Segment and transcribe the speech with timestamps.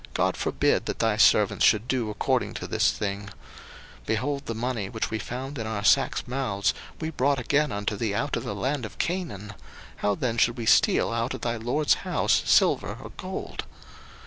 [0.15, 3.27] God forbid that thy servants should do according to this thing:
[4.05, 7.95] 01:044:008 Behold, the money, which we found in our sacks' mouths, we brought again unto
[7.95, 9.53] thee out of the land of Canaan:
[9.97, 13.65] how then should we steal out of thy lord's house silver or gold?